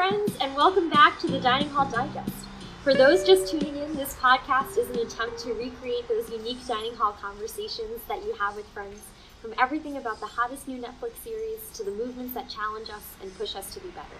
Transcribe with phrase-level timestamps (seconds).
[0.00, 2.46] friends, and welcome back to the Dining Hall Digest.
[2.82, 6.94] For those just tuning in, this podcast is an attempt to recreate those unique dining
[6.94, 9.02] hall conversations that you have with friends,
[9.42, 13.36] from everything about the hottest new Netflix series to the movements that challenge us and
[13.36, 14.16] push us to be better.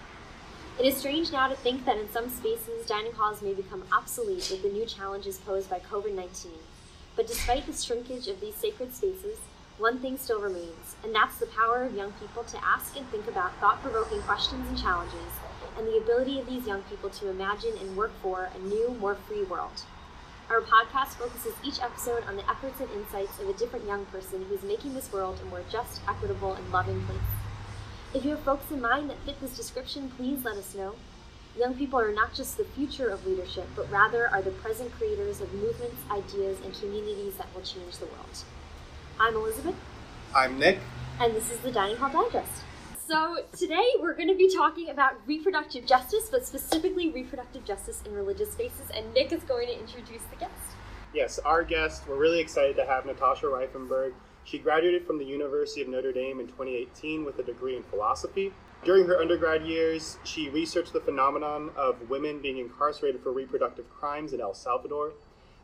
[0.79, 4.49] It is strange now to think that in some spaces, dining halls may become obsolete
[4.51, 6.51] with the new challenges posed by COVID 19.
[7.15, 9.39] But despite the shrinkage of these sacred spaces,
[9.79, 13.27] one thing still remains, and that's the power of young people to ask and think
[13.27, 15.33] about thought provoking questions and challenges,
[15.77, 19.15] and the ability of these young people to imagine and work for a new, more
[19.15, 19.83] free world.
[20.49, 24.45] Our podcast focuses each episode on the efforts and insights of a different young person
[24.49, 27.19] who's making this world a more just, equitable, and loving place.
[28.13, 30.95] If you have folks in mind that fit this description, please let us know.
[31.57, 35.39] Young people are not just the future of leadership, but rather are the present creators
[35.39, 38.43] of movements, ideas, and communities that will change the world.
[39.19, 39.75] I'm Elizabeth.
[40.35, 40.79] I'm Nick.
[41.19, 42.63] And this is the Dining Hall Digest.
[43.11, 48.13] So, today we're going to be talking about reproductive justice, but specifically reproductive justice in
[48.13, 50.53] religious spaces, and Nick is going to introduce the guest.
[51.13, 54.13] Yes, our guest, we're really excited to have Natasha Reifenberg.
[54.45, 58.53] She graduated from the University of Notre Dame in 2018 with a degree in philosophy.
[58.85, 64.31] During her undergrad years, she researched the phenomenon of women being incarcerated for reproductive crimes
[64.31, 65.11] in El Salvador.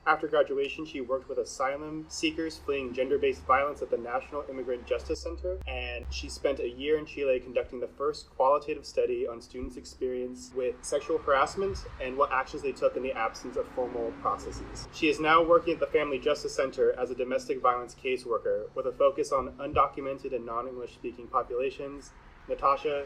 [0.08, 4.88] After graduation, she worked with asylum seekers fleeing gender based violence at the National Immigrant
[4.88, 9.41] Justice Center, and she spent a year in Chile conducting the first qualitative study on
[9.41, 14.13] students' experience with sexual harassment and what actions they took in the absence of formal
[14.22, 14.88] processes.
[14.94, 18.85] She is now working at the Family Justice Center as a domestic violence caseworker with
[18.85, 22.11] a focus on undocumented and non English speaking populations.
[22.47, 23.03] Natasha,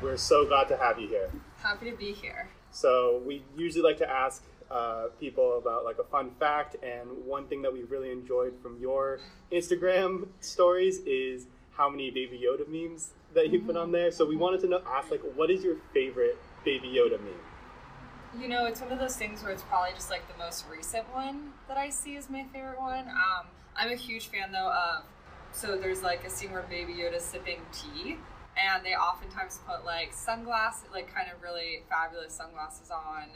[0.00, 1.30] we're so glad to have you here.
[1.58, 2.48] Happy to be here.
[2.70, 6.76] So, we usually like to ask uh, people about like a fun fact.
[6.82, 9.18] And one thing that we really enjoyed from your
[9.52, 14.10] Instagram stories is how many Baby Yoda memes that you put on there.
[14.10, 18.40] So we wanted to know, ask like, what is your favorite Baby Yoda meme?
[18.40, 21.12] You know, it's one of those things where it's probably just like the most recent
[21.12, 23.08] one that I see is my favorite one.
[23.08, 23.46] Um,
[23.76, 25.04] I'm a huge fan though of,
[25.52, 28.18] so there's like a scene where Baby Yoda's sipping tea
[28.56, 33.28] and they oftentimes put like sunglasses, like kind of really fabulous sunglasses on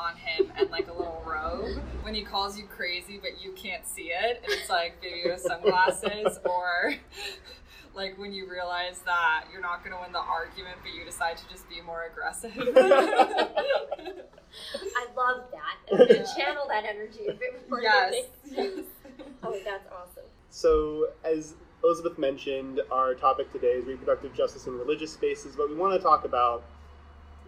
[0.00, 3.86] on him and like a little robe when he calls you crazy but you can't
[3.86, 6.94] see it and it's like baby with sunglasses or
[7.94, 11.36] like when you realize that you're not going to win the argument but you decide
[11.36, 12.52] to just be more aggressive.
[12.56, 12.64] I
[15.16, 15.76] love that.
[15.92, 18.72] I'm going to channel that energy a bit more yes, yes.
[19.42, 20.24] oh that's awesome.
[20.50, 25.74] So as elizabeth mentioned our topic today is reproductive justice in religious spaces but we
[25.74, 26.62] want to talk about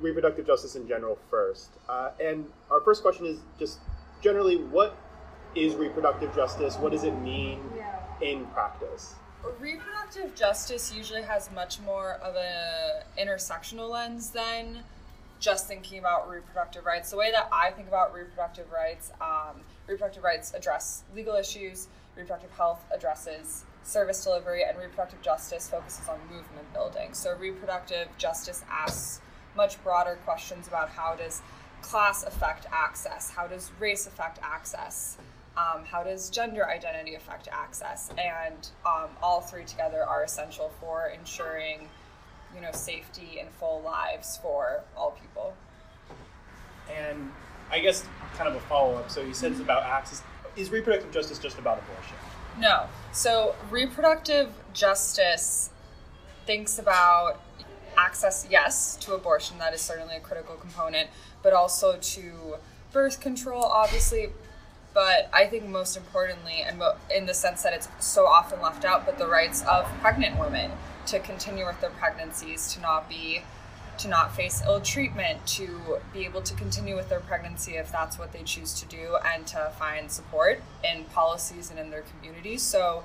[0.01, 1.71] reproductive justice in general first.
[1.89, 3.79] Uh, and our first question is just
[4.23, 4.97] generally, what
[5.55, 6.77] is reproductive justice?
[6.77, 8.01] What does it mean yeah.
[8.21, 9.15] in practice?
[9.61, 14.85] Reproductive justice usually has much more of an intersectional lens than
[15.41, 17.11] just thinking about reproductive rights.
[17.11, 22.53] The way that I think about reproductive rights, um, reproductive rights address legal issues, reproductive
[22.53, 27.13] health addresses service delivery, and reproductive justice focuses on movement building.
[27.15, 29.21] So reproductive justice asks
[29.57, 31.43] much broader questions about how does
[31.83, 35.19] class affect access, how does race affect access,
[35.57, 41.13] um, how does gender identity affect access, and um, all three together are essential for
[41.19, 41.89] ensuring,
[42.55, 45.55] you know, safety and full lives for all people.
[46.91, 47.31] And
[47.71, 49.11] I guess kind of a follow up.
[49.11, 50.23] So you said it's about access.
[50.57, 52.17] Is reproductive justice just about abortion?
[52.59, 52.87] No.
[53.13, 55.71] So reproductive justice
[56.47, 57.41] thinks about
[57.97, 61.09] access, yes, to abortion, that is certainly a critical component,
[61.43, 62.57] but also to
[62.93, 64.29] birth control, obviously.
[64.95, 66.83] But I think most importantly, and
[67.15, 70.71] in the sense that it's so often left out, but the rights of pregnant women
[71.07, 73.43] to continue with their pregnancies, to not be
[73.99, 78.19] to not face ill treatment, to be able to continue with their pregnancy if that's
[78.19, 82.63] what they choose to do, and to find support in policies and in their communities.
[82.63, 83.05] So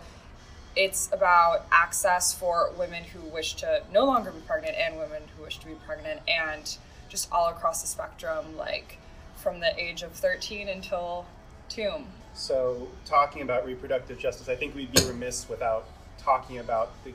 [0.78, 5.44] it's about access for women who wish to no longer be pregnant and women who
[5.44, 6.78] wish to be pregnant and
[7.10, 9.00] just all across the spectrum like
[9.36, 11.26] from the age of 13 until
[11.68, 15.86] tomb so talking about reproductive justice i think we'd be remiss without
[16.20, 17.12] talking about the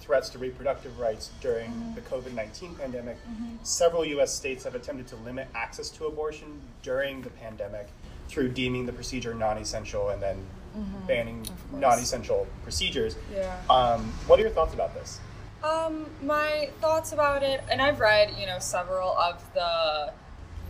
[0.00, 1.94] threats to reproductive rights during mm-hmm.
[1.94, 3.54] the covid-19 pandemic mm-hmm.
[3.62, 7.86] several us states have attempted to limit access to abortion during the pandemic
[8.28, 10.44] through deeming the procedure non-essential and then
[10.76, 11.06] mm-hmm.
[11.06, 13.16] banning non-essential procedures.
[13.32, 13.58] Yeah.
[13.70, 15.20] Um, what are your thoughts about this?
[15.62, 20.12] Um, my thoughts about it, and I've read, you know, several of the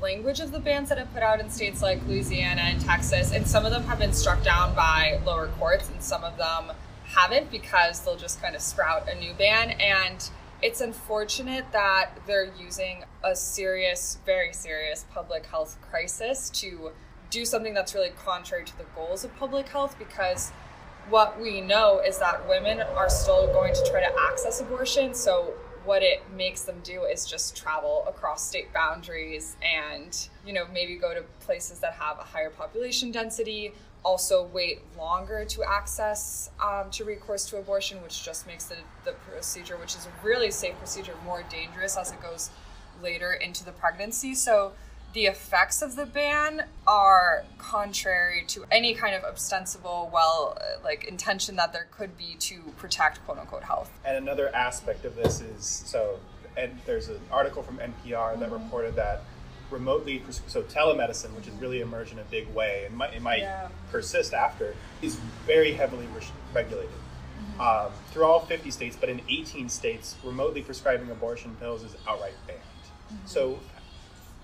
[0.00, 3.46] language of the bans that have put out in states like Louisiana and Texas, and
[3.46, 6.72] some of them have been struck down by lower courts, and some of them
[7.06, 9.70] haven't because they'll just kind of sprout a new ban.
[9.70, 10.28] And
[10.62, 16.92] it's unfortunate that they're using a serious, very serious public health crisis to
[17.34, 20.52] do something that's really contrary to the goals of public health because
[21.10, 25.12] what we know is that women are still going to try to access abortion.
[25.12, 25.52] So,
[25.84, 30.16] what it makes them do is just travel across state boundaries and,
[30.46, 35.44] you know, maybe go to places that have a higher population density also wait longer
[35.46, 40.06] to access um, to recourse to abortion, which just makes the, the procedure, which is
[40.06, 42.50] a really safe procedure, more dangerous as it goes
[43.02, 44.34] later into the pregnancy.
[44.34, 44.72] So
[45.14, 51.04] the effects of the ban are contrary to any kind of ostensible, well, uh, like
[51.04, 53.90] intention that there could be to protect quote unquote health.
[54.04, 56.18] And another aspect of this is so,
[56.56, 58.52] and there's an article from NPR that mm-hmm.
[58.52, 59.22] reported that
[59.70, 63.40] remotely so telemedicine which has really emerged in a big way and might, it might
[63.40, 63.68] yeah.
[63.90, 65.16] persist after is
[65.46, 66.22] very heavily re-
[66.52, 67.60] regulated mm-hmm.
[67.60, 72.34] um, through all 50 states but in 18 states remotely prescribing abortion pills is outright
[72.46, 73.16] banned mm-hmm.
[73.24, 73.58] so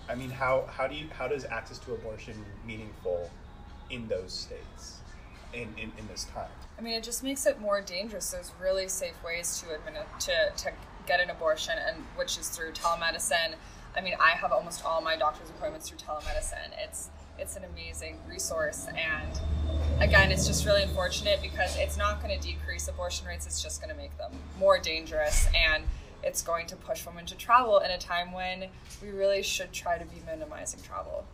[0.08, 2.34] i mean how, how do you how does access to abortion
[2.66, 3.30] meaningful
[3.90, 4.98] in those states
[5.52, 8.88] in, in, in this time i mean it just makes it more dangerous there's really
[8.88, 9.66] safe ways to
[10.18, 10.70] to, to
[11.06, 13.54] get an abortion and which is through telemedicine
[13.96, 16.70] I mean, I have almost all my doctor's appointments through telemedicine.
[16.82, 19.40] It's it's an amazing resource, and
[20.00, 23.46] again, it's just really unfortunate because it's not going to decrease abortion rates.
[23.46, 25.84] It's just going to make them more dangerous, and
[26.22, 28.66] it's going to push women to travel in a time when
[29.02, 31.24] we really should try to be minimizing travel.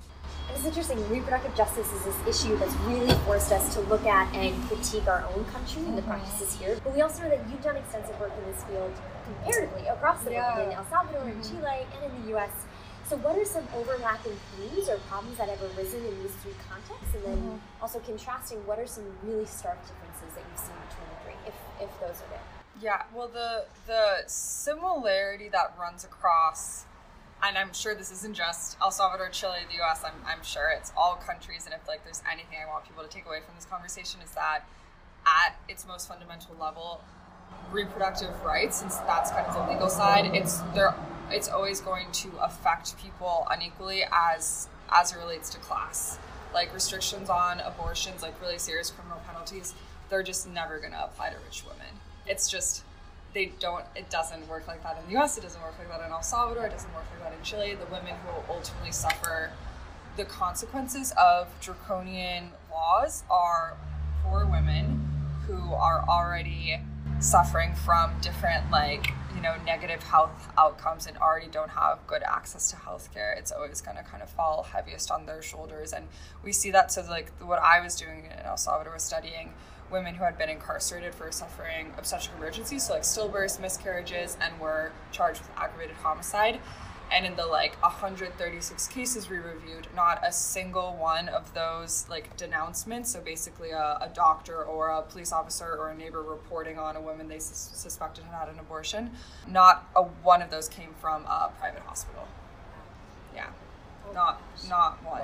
[0.49, 0.99] And it's interesting.
[1.09, 5.25] Reproductive justice is this issue that's really forced us to look at and critique our
[5.35, 6.11] own country and the mm-hmm.
[6.11, 6.79] practices here.
[6.85, 8.93] But we also know that you've done extensive work in this field
[9.25, 10.57] comparatively across the yeah.
[10.57, 11.43] world in El Salvador, mm-hmm.
[11.43, 12.51] in Chile, and in the U.S.
[13.09, 17.15] So, what are some overlapping themes or problems that have arisen in these three contexts?
[17.15, 17.83] And then mm-hmm.
[17.83, 21.55] also contrasting, what are some really stark differences that you've seen between the three, if,
[21.83, 22.56] if those are there?
[22.81, 26.87] Yeah, well, the the similarity that runs across
[27.43, 30.93] and I'm sure this isn't just El Salvador, Chile, the US, I'm, I'm sure it's
[30.97, 31.65] all countries.
[31.67, 34.31] And if like there's anything I want people to take away from this conversation is
[34.33, 34.61] that
[35.27, 37.03] at its most fundamental level,
[37.71, 40.95] reproductive rights, since that's kind of the legal side, it's there
[41.31, 46.19] it's always going to affect people unequally as as it relates to class.
[46.55, 49.75] Like restrictions on abortions, like really serious criminal penalties,
[50.09, 52.01] they're just never gonna apply to rich women.
[52.27, 52.83] It's just
[53.35, 56.05] they don't it doesn't work like that in the US, it doesn't work like that
[56.05, 57.75] in El Salvador, it doesn't work like that in Chile.
[57.75, 59.51] The women who will ultimately suffer
[60.17, 63.77] the consequences of draconian laws are
[64.23, 65.07] poor women
[65.47, 66.81] who are already
[67.21, 72.71] suffering from different like you know negative health outcomes and already don't have good access
[72.71, 76.07] to healthcare it's always going to kind of fall heaviest on their shoulders and
[76.45, 79.53] we see that so like what i was doing in el salvador was studying
[79.91, 84.93] women who had been incarcerated for suffering obstetric emergencies, so like stillbirths, miscarriages, and were
[85.13, 86.61] charged with aggravated homicide.
[87.11, 92.37] And in the like 136 cases we reviewed, not a single one of those like
[92.37, 96.97] denouncements, so basically a, a doctor or a police officer or a neighbor reporting on
[96.97, 99.13] a woman they sus- suspected had had an abortion,
[99.47, 102.27] not a one of those came from a private hospital.
[103.33, 103.51] Yeah,
[104.13, 105.23] not not one.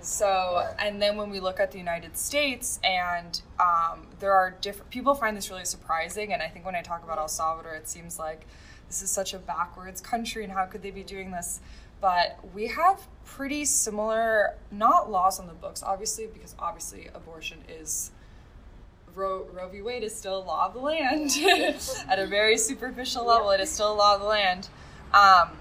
[0.00, 4.90] So, and then when we look at the United States, and um, there are different
[4.90, 6.32] people find this really surprising.
[6.32, 8.46] And I think when I talk about El Salvador, it seems like
[8.88, 11.60] this is such a backwards country, and how could they be doing this?
[12.00, 18.12] But we have pretty similar, not laws on the books, obviously, because obviously abortion is
[19.14, 19.82] Roe, Roe v.
[19.82, 21.30] Wade is still a law of the land.
[22.08, 24.68] At a very superficial level, it is still a law of the land.
[25.12, 25.56] Um,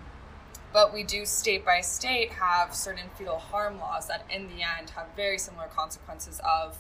[0.76, 4.90] but we do state by state have certain fetal harm laws that in the end
[4.90, 6.78] have very similar consequences of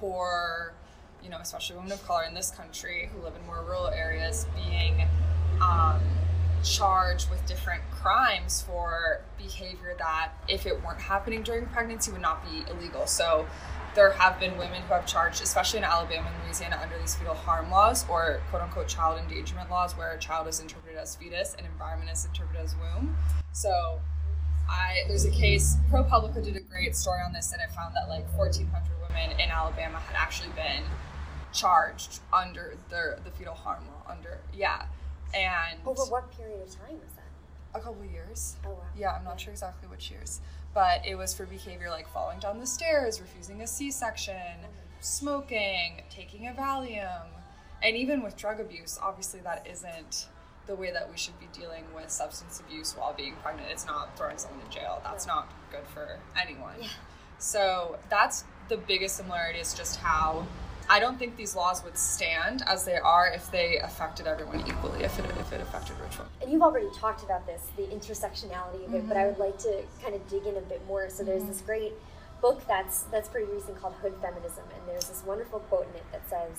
[0.00, 0.74] poor
[1.22, 4.46] you know especially women of color in this country who live in more rural areas
[4.56, 5.06] being
[5.62, 6.00] um,
[6.64, 12.44] charged with different crimes for behavior that if it weren't happening during pregnancy would not
[12.50, 13.06] be illegal.
[13.06, 13.46] So
[13.94, 17.34] there have been women who have charged, especially in Alabama and Louisiana, under these fetal
[17.34, 21.54] harm laws or quote unquote child endangerment laws, where a child is interpreted as fetus
[21.56, 23.16] and environment is interpreted as womb.
[23.52, 24.00] So,
[24.68, 25.76] I there's a case.
[25.90, 29.50] ProPublica did a great story on this, and it found that like 1,400 women in
[29.50, 30.84] Alabama had actually been
[31.52, 34.12] charged under the the fetal harm law.
[34.12, 34.86] Under yeah,
[35.34, 37.19] and over what period of time was that?
[37.74, 38.56] A couple years.
[38.66, 38.78] Oh wow.
[38.96, 40.40] Yeah, I'm not sure exactly which years
[40.74, 44.34] but it was for behavior like falling down the stairs, refusing a C section,
[45.00, 47.26] smoking, taking a Valium,
[47.82, 48.98] and even with drug abuse.
[49.02, 50.28] Obviously, that isn't
[50.66, 53.68] the way that we should be dealing with substance abuse while being pregnant.
[53.70, 55.00] It's not throwing someone in jail.
[55.02, 56.74] That's not good for anyone.
[56.80, 56.88] Yeah.
[57.38, 60.46] So that's the biggest similarity is just how
[60.88, 65.04] I don't think these laws would stand as they are if they affected everyone equally,
[65.04, 66.32] if it, if it affected rich women.
[66.42, 69.08] And you've already talked about this, the intersectionality of it, mm-hmm.
[69.08, 71.08] but I would like to kind of dig in a bit more.
[71.08, 71.52] So there's mm-hmm.
[71.52, 71.92] this great
[72.40, 76.04] book that's that's pretty recent called Hood Feminism, and there's this wonderful quote in it
[76.10, 76.58] that says,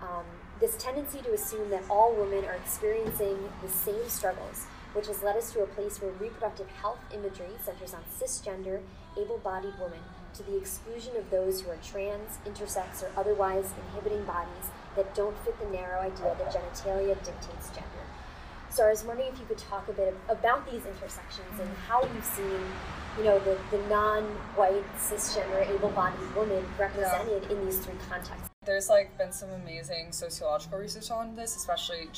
[0.00, 0.24] um,
[0.60, 5.36] "This tendency to assume that all women are experiencing the same struggles." Which has led
[5.36, 8.80] us to a place where reproductive health imagery centers on cisgender,
[9.16, 10.00] able bodied women
[10.34, 15.36] to the exclusion of those who are trans, intersex, or otherwise inhibiting bodies that don't
[15.44, 18.04] fit the narrow idea that genitalia dictates gender.
[18.70, 22.02] So I was wondering if you could talk a bit about these intersections and how
[22.02, 22.60] you've seen,
[23.18, 27.56] you know, the, the non-white, cisgender, able-bodied woman represented yeah.
[27.56, 28.48] in these three contexts.
[28.64, 32.08] There's like been some amazing sociological research on this, especially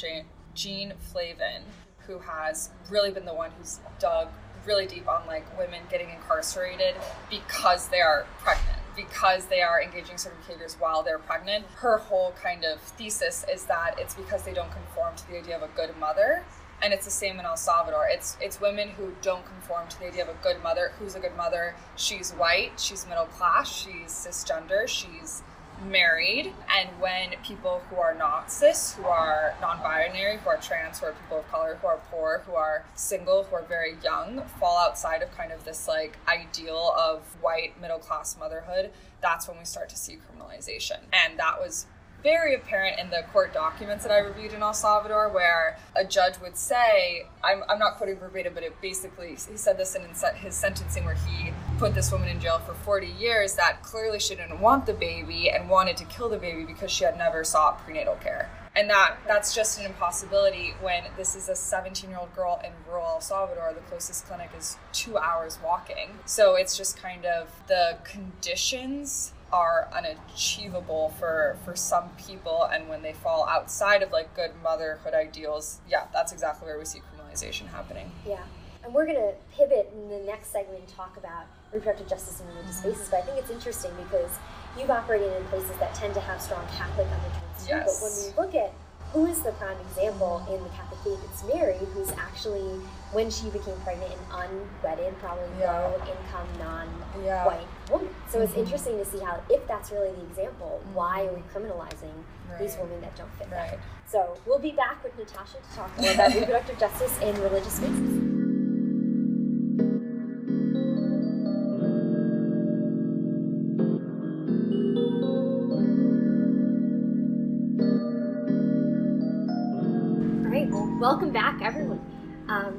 [0.54, 1.62] Jeanne Flavin,
[2.06, 4.28] who has really been the one who's dug
[4.66, 6.94] really deep on like women getting incarcerated
[7.30, 11.64] because they are pregnant because they are engaging certain behaviors while they're pregnant.
[11.76, 15.56] Her whole kind of thesis is that it's because they don't conform to the idea
[15.56, 16.44] of a good mother.
[16.82, 18.06] And it's the same in El Salvador.
[18.10, 20.92] It's it's women who don't conform to the idea of a good mother.
[20.98, 21.76] Who's a good mother?
[21.96, 25.42] She's white, she's middle class, she's cisgender, she's
[25.84, 31.06] married and when people who are not cis who are non-binary who are trans who
[31.06, 34.78] are people of color who are poor who are single who are very young fall
[34.78, 38.90] outside of kind of this like ideal of white middle class motherhood
[39.22, 40.98] that's when we start to see criminalization.
[41.12, 41.86] And that was
[42.22, 46.34] very apparent in the court documents that I reviewed in El Salvador, where a judge
[46.40, 50.02] would say, I'm, I'm not quoting verbatim, but it basically, he said this in
[50.36, 51.41] his sentencing where he
[51.82, 55.50] put this woman in jail for 40 years that clearly she didn't want the baby
[55.50, 58.48] and wanted to kill the baby because she had never sought prenatal care.
[58.76, 62.70] And that that's just an impossibility when this is a 17 year old girl in
[62.88, 63.72] rural El Salvador.
[63.74, 66.10] The closest clinic is two hours walking.
[66.24, 73.02] So it's just kind of the conditions are unachievable for for some people and when
[73.02, 77.66] they fall outside of like good motherhood ideals yeah that's exactly where we see criminalization
[77.66, 78.44] happening yeah
[78.82, 82.46] and we're going to pivot in the next segment and talk about reproductive justice in
[82.48, 82.90] religious mm-hmm.
[82.90, 84.30] spaces but i think it's interesting because
[84.78, 88.00] you've operated in places that tend to have strong catholic undertones yes.
[88.00, 88.72] but when we look at
[89.12, 91.18] who is the prime example in the Catholic faith?
[91.30, 92.80] It's Mary, who's actually,
[93.12, 94.48] when she became pregnant, an
[94.82, 95.78] unwedded, probably yeah.
[95.80, 97.44] low income, non white yeah.
[97.90, 98.08] woman.
[98.28, 98.44] So mm-hmm.
[98.44, 100.94] it's interesting to see how, if that's really the example, mm-hmm.
[100.94, 102.14] why are we criminalizing
[102.50, 102.58] right.
[102.58, 103.72] these women that don't fit right.
[103.72, 103.80] that?
[104.08, 108.31] So we'll be back with Natasha to talk more about reproductive justice in religious spaces.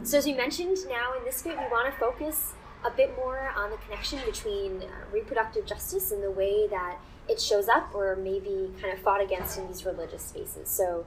[0.03, 2.53] So, as we mentioned, now in this bit, we want to focus
[2.85, 6.97] a bit more on the connection between uh, reproductive justice and the way that
[7.29, 10.67] it shows up or maybe kind of fought against in these religious spaces.
[10.69, 11.05] So,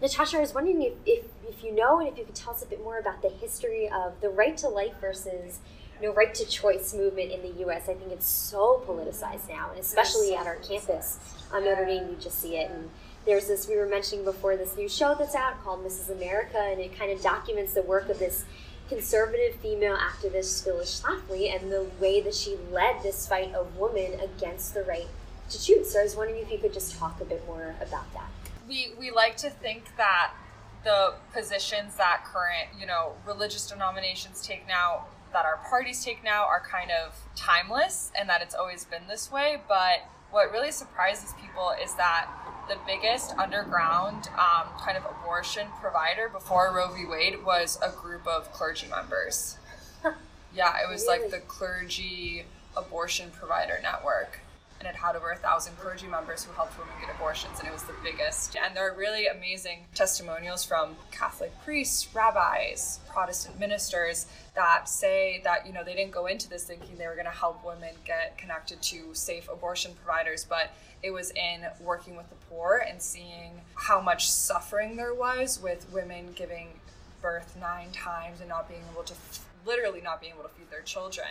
[0.00, 2.62] Natasha, I was wondering if, if, if you know and if you could tell us
[2.62, 5.58] a bit more about the history of the right to life versus
[6.00, 7.88] you know, right to choice movement in the U.S.
[7.88, 11.18] I think it's so politicized now, and especially at our campus
[11.52, 12.70] on Notre Dame, you just see it.
[12.70, 12.88] And
[13.28, 16.10] there's this we were mentioning before this new show that's out called Mrs.
[16.10, 18.46] America, and it kind of documents the work of this
[18.88, 24.18] conservative female activist Phyllis Schlafly and the way that she led this fight of women
[24.18, 25.08] against the right
[25.50, 25.90] to choose.
[25.92, 28.30] So I was wondering if you could just talk a bit more about that.
[28.66, 30.32] We we like to think that
[30.84, 35.04] the positions that current you know religious denominations take now
[35.34, 39.30] that our parties take now are kind of timeless and that it's always been this
[39.30, 42.28] way but what really surprises people is that
[42.68, 47.06] the biggest underground um, kind of abortion provider before Roe v.
[47.06, 49.56] Wade was a group of clergy members.
[50.54, 51.22] yeah, it was really?
[51.22, 52.44] like the clergy
[52.76, 54.40] abortion provider network
[54.78, 57.72] and it had over a thousand clergy members who helped women get abortions, and it
[57.72, 58.56] was the biggest.
[58.56, 65.66] And there are really amazing testimonials from Catholic priests, rabbis, Protestant ministers that say that
[65.66, 68.38] you know they didn't go into this thinking they were going to help women get
[68.38, 73.60] connected to safe abortion providers, but it was in working with the poor and seeing
[73.74, 76.68] how much suffering there was with women giving
[77.20, 79.14] birth nine times and not being able to
[79.66, 81.28] literally not being able to feed their children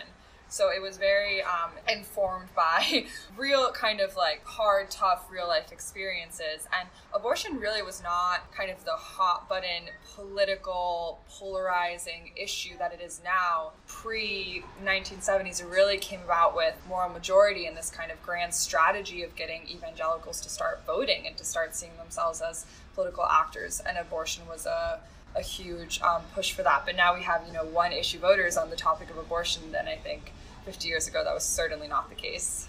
[0.48, 3.04] so it was very um, informed by
[3.36, 6.66] real kind of like hard, tough, real life experiences.
[6.78, 13.00] And abortion really was not kind of the hot button political polarizing issue that it
[13.00, 13.72] is now.
[13.86, 19.22] Pre 1970s, it really came about with moral majority and this kind of grand strategy
[19.22, 22.64] of getting evangelicals to start voting and to start seeing themselves as
[22.94, 23.80] political actors.
[23.86, 25.00] And abortion was a
[25.36, 26.82] a huge um, push for that.
[26.86, 29.70] But now we have, you know, one issue voters on the topic of abortion.
[29.72, 30.32] Then I think
[30.64, 32.68] 50 years ago, that was certainly not the case.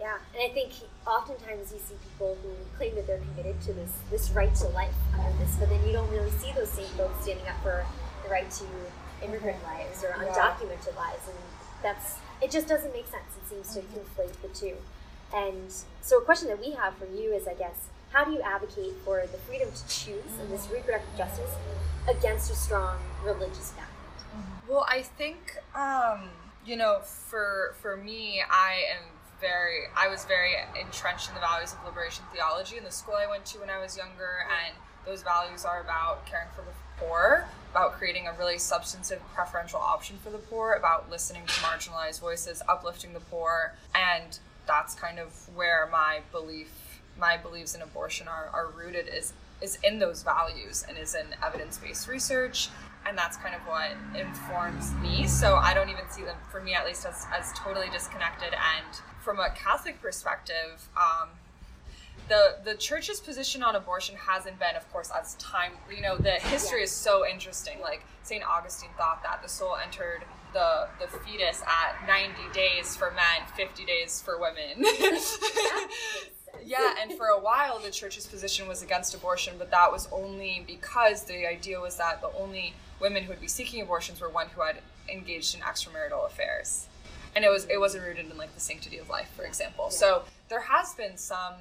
[0.00, 0.72] Yeah, and I think
[1.06, 4.94] oftentimes you see people who claim that they're committed to this this right to life
[5.14, 7.84] under this, but then you don't really see those same folks standing up for
[8.24, 8.64] the right to
[9.24, 10.28] immigrant lives or Yeah.
[10.28, 11.38] undocumented lives, and
[11.82, 12.50] that's it.
[12.50, 13.30] Just doesn't make sense.
[13.40, 14.76] It seems to conflate the two.
[15.32, 18.40] And so, a question that we have for you is, I guess, how do you
[18.42, 21.50] advocate for the freedom to choose and this reproductive justice
[22.08, 24.62] against a strong religious background?
[24.68, 26.28] Well, I think um,
[26.64, 29.04] you know, for for me, I am
[29.40, 33.26] very I was very entrenched in the values of liberation theology in the school I
[33.26, 36.70] went to when I was younger and those values are about caring for the
[37.04, 42.20] poor, about creating a really substantive preferential option for the poor, about listening to marginalized
[42.20, 48.28] voices, uplifting the poor, and that's kind of where my belief my beliefs in abortion
[48.28, 52.68] are, are rooted is is in those values and is in evidence-based research
[53.06, 55.26] and that's kind of what informs me.
[55.26, 58.52] So i don't even see them for me at least as, as totally disconnected.
[58.54, 61.28] And from a catholic perspective um,
[62.28, 66.32] the the church's position on abortion hasn't been of course as time you know the
[66.32, 66.84] history Yeah.
[66.84, 67.80] is so interesting.
[67.80, 73.10] Like st augustine thought that the soul entered the the fetus at 90 days for
[73.12, 74.84] men 50 days for women
[76.66, 80.64] yeah, and for a while the church's position was against abortion, but that was only
[80.66, 84.48] because the idea was that the only women who would be seeking abortions were one
[84.48, 84.76] who had
[85.08, 86.86] engaged in extramarital affairs.
[87.34, 89.90] And it was it wasn't rooted in like the sanctity of life, for example.
[89.90, 91.54] So there has been some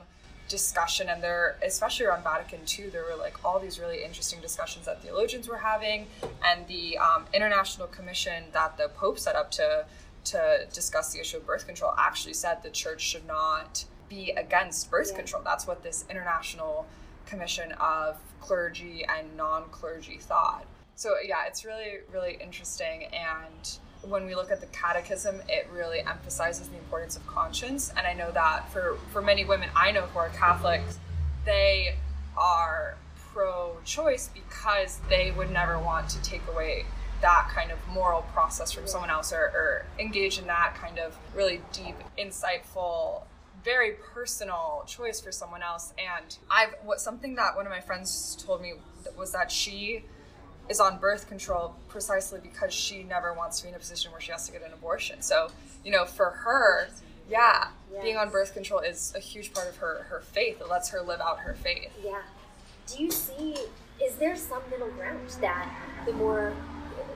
[0.51, 4.85] discussion and there especially around Vatican II there were like all these really interesting discussions
[4.85, 6.07] that theologians were having
[6.43, 9.85] and the um, international commission that the Pope set up to
[10.25, 14.91] to discuss the issue of birth control actually said the church should not be against
[14.91, 15.17] birth Yeah.
[15.17, 15.41] control.
[15.43, 16.85] That's what this international
[17.25, 20.65] commission of clergy and non-clergy thought.
[20.95, 25.99] So yeah, it's really really interesting and when we look at the catechism, it really
[25.99, 27.93] emphasizes the importance of conscience.
[27.95, 30.97] And I know that for, for many women I know who are Catholics,
[31.45, 31.95] they
[32.35, 32.97] are
[33.31, 36.85] pro choice because they would never want to take away
[37.21, 41.15] that kind of moral process from someone else or, or engage in that kind of
[41.35, 43.21] really deep, insightful,
[43.63, 45.93] very personal choice for someone else.
[45.97, 48.73] And I've what something that one of my friends told me
[49.17, 50.03] was that she
[50.69, 54.21] is on birth control precisely because she never wants to be in a position where
[54.21, 55.21] she has to get an abortion.
[55.21, 55.49] So,
[55.83, 56.89] you know, for her,
[57.29, 57.69] yeah,
[58.01, 60.61] being on birth control is a huge part of her her faith.
[60.61, 61.91] It lets her live out her faith.
[62.03, 62.21] Yeah.
[62.87, 63.55] Do you see,
[64.03, 65.69] is there some middle ground that
[66.05, 66.53] the more,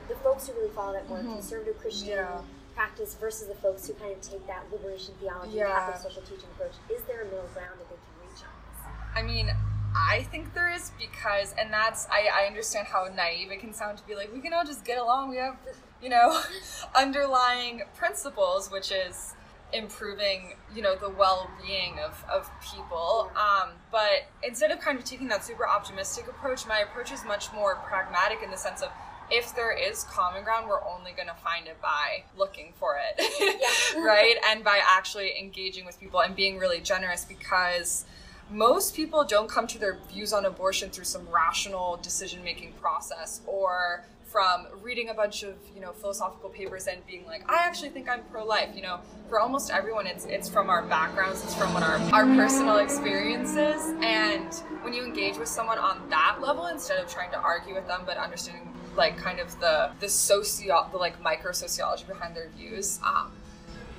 [0.08, 2.38] the folks who really follow that more conservative Christian Mm-hmm.
[2.38, 2.55] Yeah.
[2.76, 5.66] Practice versus the folks who kind of take that liberation theology, Yeah.
[5.66, 9.16] Catholic social teaching approach, is there a middle ground that they can reach on this?
[9.16, 9.50] I mean,
[9.96, 13.96] I think there is because, and that's, I, I understand how naive it can sound
[13.98, 15.30] to be like, we can all just get along.
[15.30, 15.56] We have,
[16.02, 16.42] you know,
[16.94, 19.34] underlying principles, which is
[19.72, 23.30] improving, you know, the well being of, of people.
[23.34, 27.52] Um, but instead of kind of taking that super optimistic approach, my approach is much
[27.54, 28.90] more pragmatic in the sense of,
[29.30, 33.60] if there is common ground, we're only going to find it by looking for it.
[33.94, 34.00] Yeah.
[34.04, 34.36] right?
[34.48, 38.04] And by actually engaging with people and being really generous because
[38.50, 43.40] most people don't come to their views on abortion through some rational decision making process
[43.46, 47.88] or from reading a bunch of you know philosophical papers and being like i actually
[47.88, 51.72] think i'm pro-life you know for almost everyone it's it's from our backgrounds it's from
[51.72, 57.02] what our, our personal experiences and when you engage with someone on that level instead
[57.02, 60.98] of trying to argue with them but understanding like kind of the the socio the
[60.98, 63.32] like micro sociology behind their views um,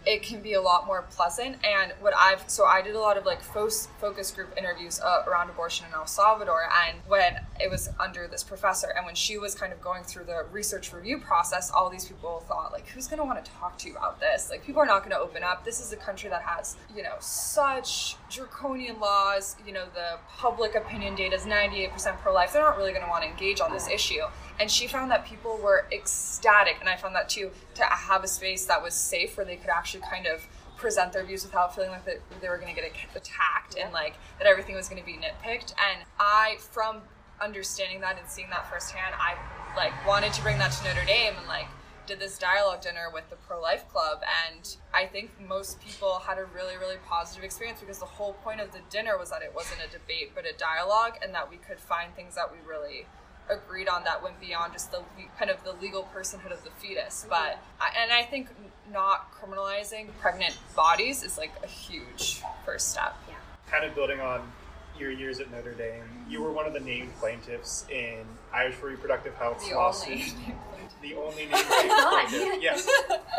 [0.08, 1.58] it can be a lot more pleasant.
[1.66, 5.24] And what I've so I did a lot of like fo- focus group interviews uh,
[5.28, 9.38] around abortion in El Salvador, and when it was under this professor, and when she
[9.38, 13.08] was kind of going through the research review process, all these people thought like, who's
[13.08, 14.50] going to want to talk to you about this?
[14.50, 15.66] Like, people are not going to open up.
[15.66, 19.58] This is a country that has you know such draconian laws.
[19.66, 22.54] You know, the public opinion data is ninety eight percent pro life.
[22.54, 24.22] They're not really going to want to engage on this issue.
[24.60, 28.28] And she found that people were ecstatic, and I found that too, to have a
[28.28, 31.90] space that was safe where they could actually kind of present their views without feeling
[31.90, 35.06] like that they were going to get attacked and like that everything was going to
[35.06, 35.74] be nitpicked.
[35.92, 37.02] And I, from
[37.42, 39.36] understanding that and seeing that firsthand, I
[39.76, 41.68] like wanted to bring that to Notre Dame and like
[42.08, 46.38] did this dialogue dinner with the pro life club and i think most people had
[46.38, 49.54] a really really positive experience because the whole point of the dinner was that it
[49.54, 53.06] wasn't a debate but a dialogue and that we could find things that we really
[53.50, 55.02] agreed on that went beyond just the
[55.38, 57.58] kind of the legal personhood of the fetus but
[58.00, 58.48] and i think
[58.92, 63.36] not criminalizing pregnant bodies is like a huge first step Yeah.
[63.72, 64.52] kind of building on
[65.00, 68.90] your years at Notre Dame, you were one of the named plaintiffs in Irish 4
[68.90, 70.10] Reproductive Health's the lawsuit.
[70.12, 70.56] only
[71.04, 72.90] the only named plaintiff, yes,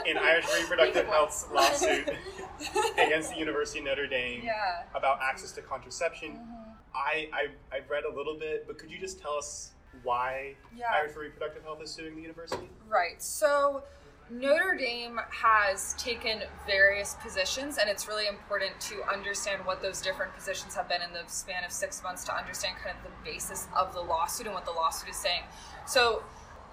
[0.06, 2.08] in Irish reproductive health lawsuit
[2.96, 4.82] against the University of Notre Dame Yeah.
[4.94, 6.34] about access to contraception.
[6.34, 6.70] Mm-hmm.
[6.94, 10.86] I, I I've read a little bit, but could you just tell us why Yeah.
[10.94, 12.68] Irish 4 Reproductive Health is suing the university?
[12.88, 13.22] Right.
[13.22, 13.82] So
[14.30, 20.34] Notre Dame has taken various positions, and it's really important to understand what those different
[20.34, 23.68] positions have been in the span of six months to understand kind of the basis
[23.74, 25.42] of the lawsuit and what the lawsuit is saying.
[25.86, 26.22] So,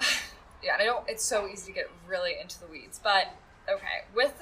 [0.63, 3.27] yeah, and I don't, it's so easy to get really into the weeds, but
[3.69, 4.33] okay, with,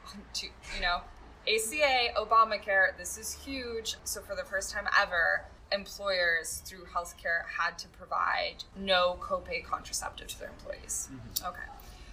[0.42, 1.00] you know,
[1.48, 3.96] ACA, Obamacare, this is huge.
[4.04, 10.28] So, for the first time ever, employers through healthcare had to provide no copay contraceptive
[10.28, 11.08] to their employees.
[11.44, 11.60] Okay.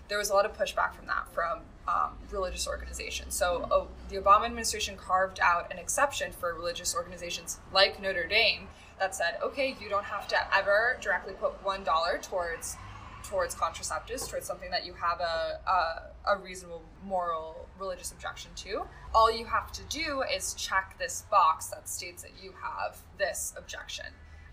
[0.09, 3.35] There was a lot of pushback from that from um, religious organizations.
[3.35, 8.67] So, oh, the Obama administration carved out an exception for religious organizations like Notre Dame
[8.99, 12.77] that said, okay, you don't have to ever directly put one dollar towards
[13.27, 18.83] towards contraceptives, towards something that you have a, a, a reasonable moral religious objection to.
[19.13, 23.53] All you have to do is check this box that states that you have this
[23.57, 24.05] objection.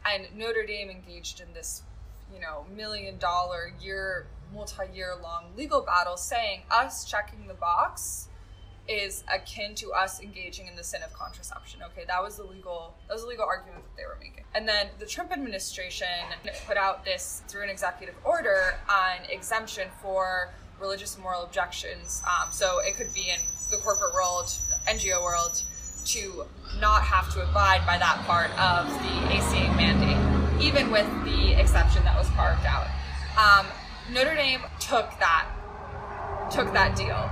[0.04, 1.82] And Notre Dame engaged in this,
[2.32, 8.28] you know, million dollar year, multi year long legal battle saying us checking the box
[8.86, 11.80] is akin to us engaging in the sin of contraception.
[11.82, 14.44] Okay, that was the legal that was the legal argument that they were making.
[14.54, 16.06] And then the Trump administration
[16.66, 22.22] put out this through an executive order on exemption for religious and moral objections.
[22.26, 24.46] Um, so it could be in the corporate world,
[24.86, 25.62] NGO world,
[26.06, 26.44] to
[26.78, 32.04] not have to abide by that part of the ACA mandate, even with the exception
[32.04, 32.86] that was carved out.
[33.38, 33.66] Um,
[34.12, 35.46] Notre Dame took that
[36.50, 37.30] took that deal.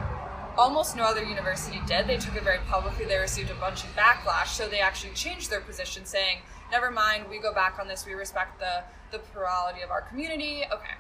[0.57, 2.07] Almost no other university did.
[2.07, 3.07] They took it very publicly.
[3.07, 7.29] They received a bunch of backlash, so they actually changed their position, saying, "Never mind,
[7.29, 8.05] we go back on this.
[8.05, 10.95] We respect the the plurality of our community." Okay.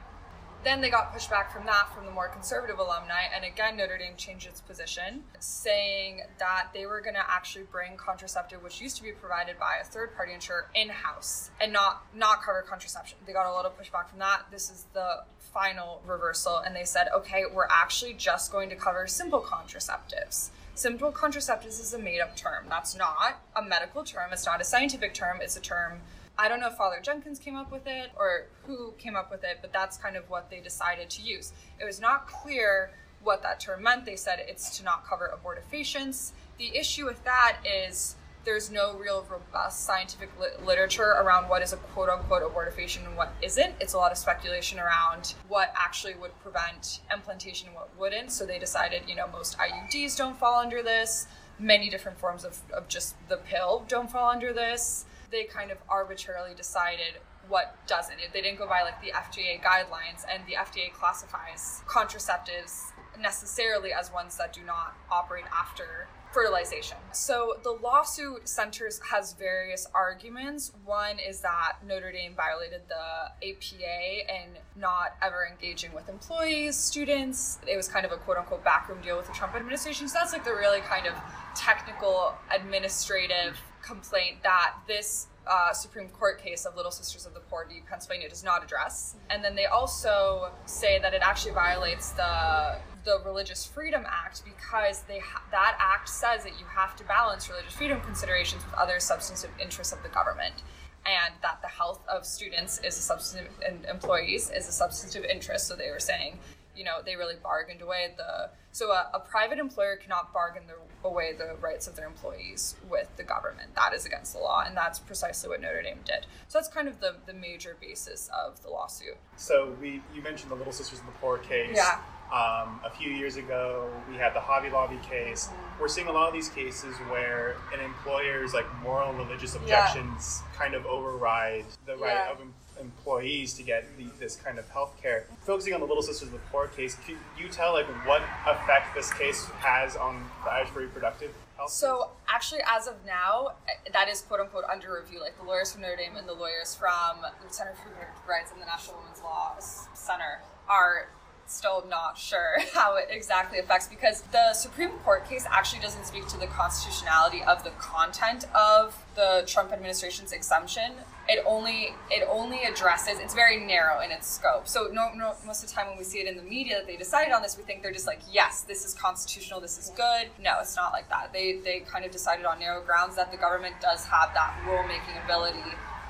[0.64, 3.98] Then they got pushed back from that from the more conservative alumni, and again, Notre
[3.98, 8.96] Dame changed its position, saying that they were going to actually bring contraceptive, which used
[8.98, 13.18] to be provided by a third party insurer, in house and not not cover contraception.
[13.26, 14.42] They got a of pushback from that.
[14.52, 19.06] This is the final reversal, and they said, okay, we're actually just going to cover
[19.06, 20.50] simple contraceptives.
[20.74, 22.64] Simple contraceptives is a made up term.
[22.68, 24.30] That's not a medical term.
[24.32, 25.38] It's not a scientific term.
[25.42, 26.00] It's a term
[26.38, 29.44] I don't know if Father Jenkins came up with it or who came up with
[29.44, 31.52] it, but that's kind of what they decided to use.
[31.78, 32.90] It was not clear
[33.22, 34.04] what that term meant.
[34.04, 36.32] They said it's to not cover abortifacients.
[36.58, 41.72] The issue with that is there's no real robust scientific li- literature around what is
[41.72, 43.74] a quote unquote abortifacient and what isn't.
[43.80, 48.32] It's a lot of speculation around what actually would prevent implantation and what wouldn't.
[48.32, 51.26] So they decided, you know, most IUDs don't fall under this.
[51.58, 55.78] Many different forms of, of just the pill don't fall under this they kind of
[55.88, 58.18] arbitrarily decided what doesn't.
[58.32, 64.12] They didn't go by like the FDA guidelines, and the FDA classifies contraceptives necessarily as
[64.12, 66.96] ones that do not operate after fertilization.
[67.12, 70.72] So the lawsuit centers has various arguments.
[70.84, 77.58] One is that Notre Dame violated the APA and not ever engaging with employees, students.
[77.66, 80.08] It was kind of a quote unquote backroom deal with the Trump administration.
[80.08, 81.14] So that's like the really kind of
[81.54, 87.66] technical administrative complaint that this uh, Supreme Court case of Little Sisters of the Poor
[87.68, 87.82] v.
[87.88, 89.16] Pennsylvania does not address.
[89.28, 95.02] And then they also say that it actually violates the the Religious Freedom Act because
[95.02, 99.00] they ha- that act says that you have to balance religious freedom considerations with other
[99.00, 100.62] substantive interests of the government.
[101.04, 105.66] And that the health of students is a substantive and employees is a substantive interest.
[105.66, 106.38] So they were saying,
[106.76, 110.74] you know, they really bargained away the so a, a private employer cannot bargain the,
[111.06, 113.74] away the rights of their employees with the government.
[113.74, 116.26] That is against the law, and that's precisely what Notre Dame did.
[116.48, 119.18] So that's kind of the, the major basis of the lawsuit.
[119.36, 121.76] So we you mentioned the Little Sisters of the Poor case.
[121.76, 122.00] Yeah.
[122.32, 125.50] Um, a few years ago, we had the Hobby Lobby case.
[125.78, 130.42] We're seeing a lot of these cases where an employer's like moral and religious objections
[130.56, 132.32] kind of override the right Yeah.
[132.32, 135.26] of em- employees to get the, this kind of health care.
[135.42, 138.94] Focusing on the Little Sisters of the Poor case, could you tell like what effect
[138.94, 141.68] this case has on the Irish 4 Reproductive Health?
[141.70, 145.20] So actually, as of now, eh, that is quote unquote under review.
[145.20, 148.52] Like the lawyers from Notre Dame and the lawyers from the Center for Reproductive Rights
[148.52, 151.08] and the National Women's Law Center are
[151.46, 156.26] still not sure how it exactly affects because the Supreme Court case actually doesn't speak
[156.28, 160.92] to the constitutionality of the content of the Trump administration's exemption.
[161.28, 164.66] It only it only addresses it's very narrow in its scope.
[164.66, 166.86] So no, no most of the time when we see it in the media that
[166.86, 169.90] they decided on this, we think they're just like, yes, this is constitutional, this is
[169.96, 170.28] good.
[170.40, 171.32] No, it's not like that.
[171.32, 175.22] They they kind of decided on narrow grounds that the government does have that rulemaking
[175.24, 175.62] ability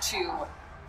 [0.03, 0.47] to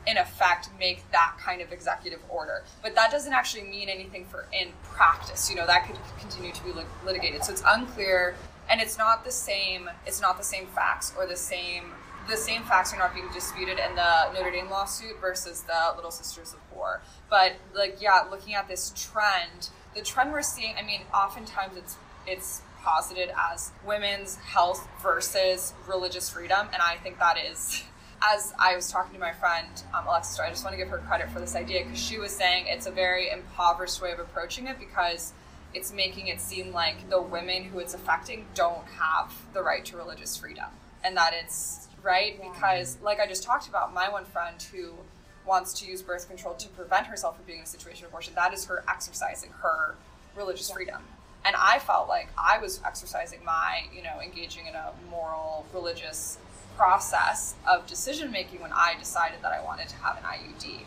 [0.07, 4.45] in effect make that kind of executive order but that doesn't actually mean anything for
[4.51, 8.35] in practice you know that could continue to be lit- litigated so it's unclear
[8.69, 11.91] and it's not the same it's not the same facts or the same
[12.29, 16.11] the same facts are not being disputed in the Notre Dame lawsuit versus the Little
[16.11, 17.01] Sisters of Poor.
[17.29, 21.97] But like yeah, looking at this trend, the trend we're seeing, I mean, oftentimes it's
[22.25, 27.83] it's posited as women's health versus religious freedom, and I think that is.
[28.31, 30.99] As I was talking to my friend um, Alexis, I just want to give her
[30.99, 34.67] credit for this idea because she was saying it's a very impoverished way of approaching
[34.67, 35.33] it because
[35.73, 39.97] it's making it seem like the women who it's affecting don't have the right to
[39.97, 40.67] religious freedom.
[41.03, 42.37] And that it's right?
[42.39, 42.49] Yeah.
[42.51, 44.93] because like i just talked about my one friend who
[45.45, 48.33] wants to use birth control to prevent herself from being in a situation of abortion
[48.35, 49.95] that is her exercising her
[50.35, 51.01] religious freedom.
[51.45, 56.37] And i felt like i was exercising my you know engaging in a moral religious
[56.75, 60.81] process of decision making when i decided that i wanted to have an iud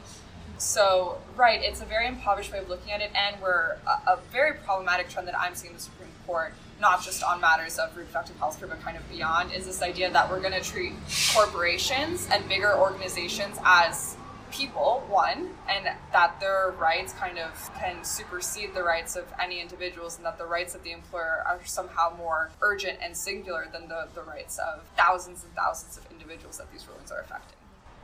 [0.58, 4.18] so, right, it's a very impoverished way of looking at it, and we're a, a
[4.32, 7.94] very problematic trend that I'm seeing in the Supreme Court, not just on matters of
[7.96, 10.92] reproductive health care, but kind of beyond, is this idea that we're going to treat
[11.34, 14.16] corporations and bigger organizations as
[14.50, 20.16] people, one, and that their rights kind of can supersede the rights of any individuals,
[20.16, 24.08] and that the rights of the employer are somehow more urgent and singular than the,
[24.14, 27.56] the rights of thousands and thousands of individuals that these rulings are affecting.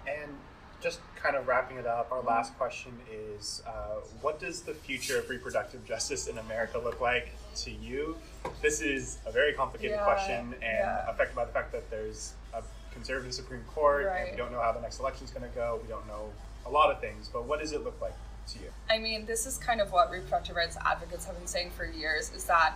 [0.07, 0.33] And
[0.81, 5.21] just kind of wrapping it up, our last question is uh, what does the future
[5.21, 8.17] of reproductive justice in America look like to you?
[8.61, 11.09] This is a very complicated Yeah, question and yeah.
[11.09, 14.73] affected by the fact that there's a conservative Supreme Court and we don't know how
[14.73, 15.81] the next election is going to go.
[15.83, 16.31] We don't know
[16.67, 18.15] a lot of things, but what does it look like
[18.49, 18.67] to you?
[18.91, 22.31] I mean, this is kind of what reproductive rights advocates have been saying for years
[22.33, 22.75] is that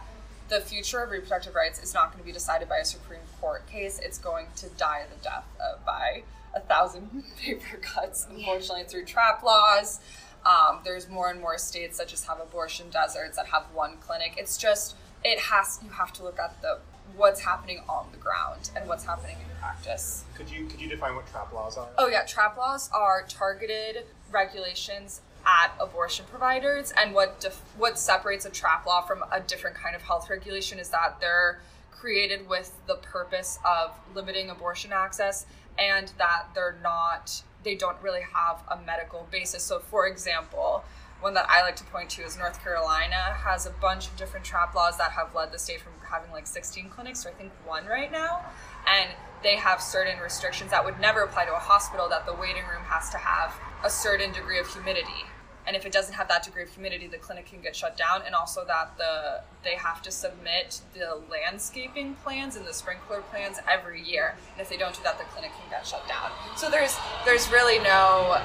[0.48, 3.66] the future of reproductive rights is not going to be decided by a Supreme Court
[3.66, 3.98] case.
[3.98, 6.22] It's going to die the death uh, by
[6.54, 10.00] a thousand paper cuts, unfortunately, through trap laws.
[10.44, 14.34] Um, there's more and more states that just have abortion deserts that have one clinic.
[14.38, 16.78] It's just, it has, you have to look at the
[17.16, 20.24] what's happening on the ground and what's happening in practice.
[20.36, 21.88] Could you could you define what trap laws are?
[21.98, 28.44] Oh yeah, trap laws are targeted regulations at abortion providers, and what def- what separates
[28.44, 32.72] a trap law from a different kind of health regulation is that they're created with
[32.86, 35.46] the purpose of limiting abortion access,
[35.78, 39.62] and that they're not they don't really have a medical basis.
[39.62, 40.84] So, for example.
[41.22, 44.44] One that I like to point to is North Carolina has a bunch of different
[44.44, 47.52] trap laws that have led the state from having like 16 clinics or I think
[47.64, 48.44] one right now
[48.86, 49.10] and
[49.42, 52.82] they have certain restrictions that would never apply to a hospital that the waiting room
[52.84, 55.26] has to have a certain degree of humidity.
[55.66, 58.22] And if it doesn't have that degree of humidity the clinic can get shut down
[58.24, 63.58] and also that the they have to submit the landscaping plans and the sprinkler plans
[63.68, 64.36] every year.
[64.52, 66.30] And if they don't do that the clinic can get shut down.
[66.56, 68.40] So there's there's really no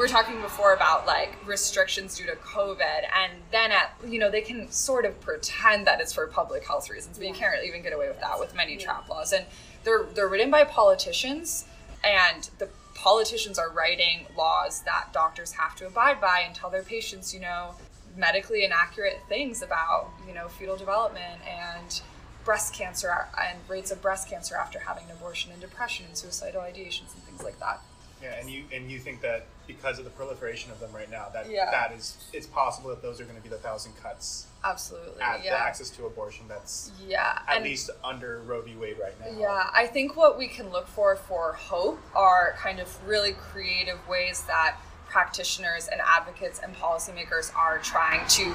[0.00, 4.30] we were talking before about like restrictions due to COVID, and then at you know
[4.30, 7.68] they can sort of pretend that it's for public health reasons, but you can't really
[7.68, 9.44] even get away with that with many trap laws, and
[9.84, 11.66] they're they're written by politicians,
[12.02, 16.82] and the politicians are writing laws that doctors have to abide by and tell their
[16.82, 17.74] patients, you know,
[18.16, 22.00] medically inaccurate things about you know fetal development and
[22.46, 26.62] breast cancer and rates of breast cancer after having an abortion and depression and suicidal
[26.62, 27.82] ideations and things like that.
[28.22, 31.28] Yeah, and you and you think that because of the proliferation of them right now,
[31.32, 31.70] that Yeah.
[31.70, 35.42] that is it's possible that those are going to be the thousand cuts Absolutely, at
[35.44, 35.52] yeah.
[35.52, 38.76] the access to abortion that's Yeah, at and least under Roe v.
[38.76, 39.38] Wade right now.
[39.38, 44.06] yeah, I think what we can look for for hope are kind of really creative
[44.08, 44.76] ways that
[45.08, 48.54] practitioners and advocates and policymakers are trying to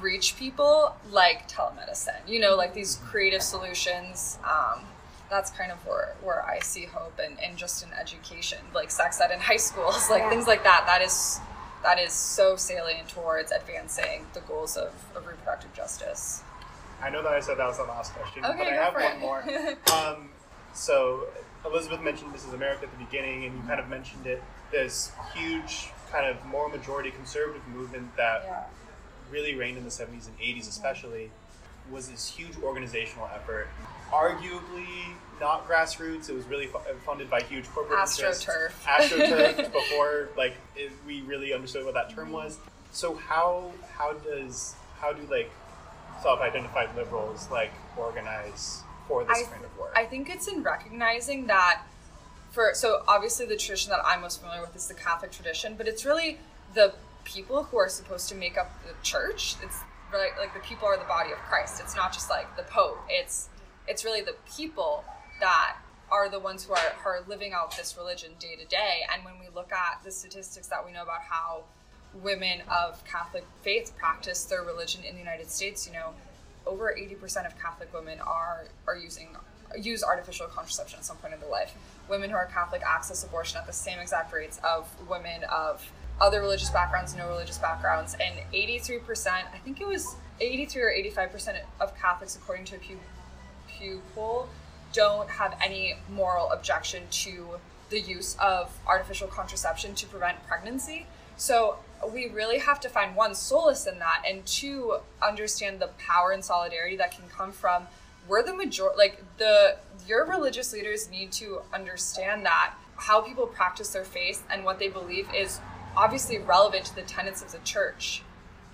[0.00, 2.20] reach people, like telemedicine.
[2.26, 4.38] You know, like these creative solutions.
[4.44, 4.84] Um,
[5.30, 9.20] that's kind of where, where I see hope and, and just in education, like sex
[9.20, 10.30] ed in high schools, like Yeah.
[10.30, 10.84] things like that.
[10.86, 11.38] That is
[11.82, 16.42] that is so salient towards advancing the goals of, of reproductive justice.
[17.02, 19.18] I know that I said that was the last question, but I have one it.
[19.18, 19.42] more.
[19.96, 20.28] um,
[20.74, 21.26] so
[21.64, 22.52] Elizabeth mentioned Mrs.
[22.52, 24.42] America at the beginning, and you kind of mentioned it.
[24.70, 28.64] This huge kind of moral majority conservative movement that Yeah.
[29.30, 31.30] really reigned in the 70s and 80s, especially,
[31.90, 33.68] was this huge organizational effort.
[34.12, 36.28] Arguably not grassroots.
[36.28, 38.44] It was really fu- uh, funded by huge corporate interests.
[38.44, 38.72] AstroTurf.
[38.84, 42.58] AstroTurf before like it, we really understood what that term was.
[42.92, 45.50] So how how does how do like
[46.22, 49.92] self-identified liberals like organize for this I, kind of work?
[49.96, 51.82] I think it's in recognizing that
[52.50, 55.88] for so obviously the tradition that I'm most familiar with is the Catholic tradition, but
[55.88, 56.38] it's really
[56.74, 59.56] the people who are supposed to make up the church.
[59.62, 59.78] It's
[60.12, 61.80] really like the people are the body of Christ.
[61.80, 62.98] It's not just like the Pope.
[63.08, 63.48] It's
[63.88, 65.04] it's really the people
[65.40, 65.76] that
[66.10, 69.00] are the ones who are, are living out this religion day to day.
[69.12, 71.64] And when we look at the statistics that we know about how
[72.14, 76.12] women of Catholic faith practice their religion in the United States, you know,
[76.66, 79.28] over 80% of Catholic women are are using
[79.78, 81.74] use artificial contraception at some point in their life.
[82.08, 85.88] Women who are Catholic access abortion at the same exact rates of women of
[86.20, 91.60] other religious backgrounds, no religious backgrounds, and 83%, I think it was 83 or 85%
[91.80, 92.98] of Catholics, according to a Pew,
[93.68, 94.48] Pew poll,
[94.92, 97.58] don't have any moral objection to
[97.90, 101.06] the use of artificial contraception to prevent pregnancy.
[101.36, 101.76] So
[102.12, 106.44] we really have to find one solace in that and two understand the power and
[106.44, 107.86] solidarity that can come from
[108.28, 113.90] we're the major like the your religious leaders need to understand that how people practice
[113.90, 115.60] their faith and what they believe is
[115.96, 118.22] obviously relevant to the tenets of the church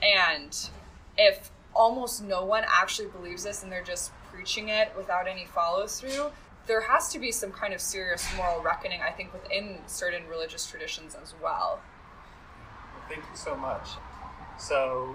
[0.02, 0.68] and
[1.16, 5.87] if almost no one actually believes this and they're just preaching it without any follow
[5.87, 6.31] through
[6.66, 10.66] there has to be some kind of serious moral reckoning i think within certain religious
[10.66, 11.81] traditions as well
[13.09, 13.88] Thank you so much.
[14.59, 15.14] So,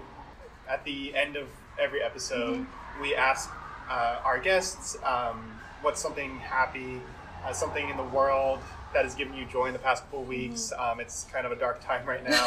[0.68, 3.02] at the end of every episode, mm-hmm.
[3.02, 3.50] we ask
[3.90, 7.00] uh, our guests um, what's something happy,
[7.44, 8.60] uh, something in the world
[8.92, 10.72] that has given you joy in the past couple weeks.
[10.72, 10.92] Mm-hmm.
[10.92, 12.44] Um, it's kind of a dark time right now.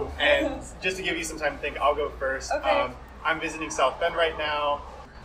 [0.00, 2.52] um, and just to give you some time to think, I'll go first.
[2.52, 2.70] Okay.
[2.70, 4.82] Um, I'm visiting South Bend right now.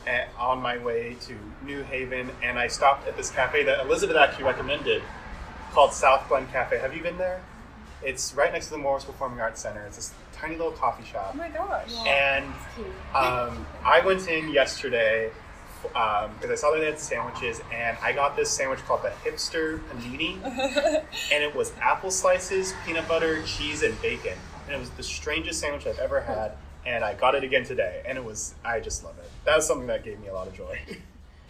[0.08, 4.16] Eh, on my way to New Haven, and I stopped at this cafe that Elizabeth
[4.16, 5.02] actually recommended
[5.72, 6.78] called South Glen Cafe.
[6.78, 7.42] Have you been there?
[8.04, 9.84] It's right next to the Morris Performing Arts Center.
[9.88, 11.32] It's this tiny little coffee shop.
[11.34, 11.92] Oh my gosh!
[12.06, 12.46] Yeah, and
[13.16, 15.32] um, I went in yesterday
[15.88, 19.10] because um, I saw that they had sandwiches, and I got this sandwich called the
[19.24, 20.43] Hipster Panini,
[21.32, 24.38] and it was apple slices, peanut butter, cheese, and bacon.
[24.65, 26.54] And it was the strangest sandwich I've ever had,
[26.86, 29.30] and I got it again today, and it was I just love it.
[29.45, 30.80] That was something that gave me a lot of joy.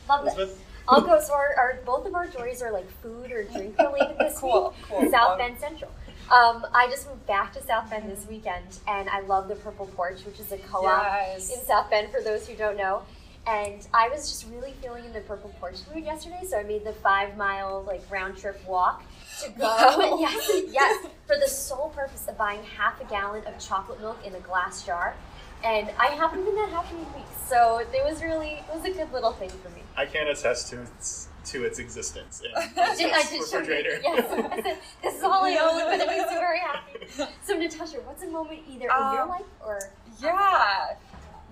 [0.08, 0.63] Love Elizabeth?
[0.88, 1.19] I'll go.
[1.19, 4.76] So our, our, both of our joys are like food or drink related this cool,
[4.78, 4.88] week.
[4.88, 5.12] Cool.
[5.12, 5.91] South Bend Central.
[6.32, 9.88] Um, I just moved back to South Bend this weekend, and I love the Purple
[9.88, 11.56] Porch, which is a co-op yes.
[11.56, 12.12] in South Bend.
[12.12, 13.04] For those who don't know,
[13.48, 16.84] and I was just really feeling in the Purple Porch mood yesterday, so I made
[16.84, 19.04] the five mile like round trip walk
[19.44, 20.18] to go.
[20.20, 24.34] yes, yes, for the sole purpose of buying half a gallon of chocolate milk in
[24.36, 25.16] a glass jar.
[25.64, 28.92] And I haven't been that happy in weeks, so it was really it was a
[28.92, 29.82] good little thing for me.
[29.96, 34.00] I can't attest to its to its existence in I did, I did refrigerator.
[34.04, 37.32] Yes, this is all I own, but it makes me very happy.
[37.44, 39.80] So, Natasha, what's a moment either um, in your um, life or?
[40.20, 40.96] Yeah.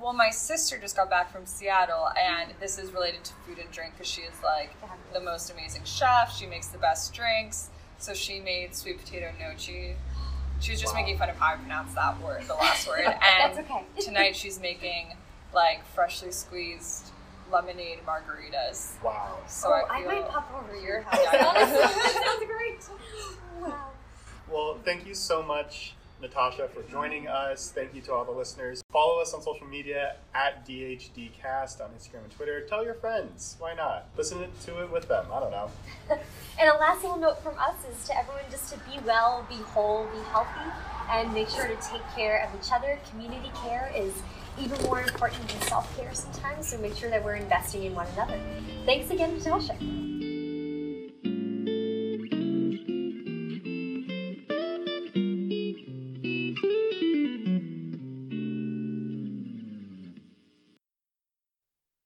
[0.04, 3.72] Well, my sister just got back from Seattle, and this is related to food and
[3.72, 4.76] drink because she is like
[5.13, 6.36] the most amazing chef.
[6.36, 7.70] She makes the best drinks.
[8.00, 9.96] So she made sweet potato gnocchi.
[10.60, 11.00] She was just wow.
[11.00, 13.06] making fun of how I pronounce that word, the last word.
[13.42, 13.86] And okay.
[14.02, 15.13] tonight she's making
[15.54, 17.12] like freshly squeezed
[17.50, 19.02] lemonade margaritas.
[19.02, 19.38] Wow.
[19.48, 21.18] So oh, I, I, might pop over your house.
[21.32, 23.00] that sounds great.
[23.62, 23.92] Wow.
[24.52, 27.72] Well, thank you so much, Natasha, for joining us.
[27.76, 28.82] Thank you to all the listeners.
[28.92, 32.62] Follow us on social media at DHDcast on Instagram and Twitter.
[32.62, 33.58] Tell your friends.
[33.60, 34.08] Why not?
[34.18, 35.26] Listen to it with them.
[35.32, 35.70] I don't know.
[36.10, 39.56] and a last little note from us is to everyone just to be well, be
[39.56, 40.72] whole, be healthy,
[41.12, 42.98] and make sure to take care of each other.
[43.10, 44.14] Community care is
[44.58, 48.08] even more important than self care sometimes, so make sure that we're investing in one
[48.14, 48.40] another.
[48.86, 49.76] Thanks again, Natasha.